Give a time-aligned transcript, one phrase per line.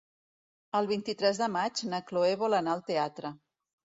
[0.79, 3.35] El vint-i-tres de maig na Chloé vol anar al teatre.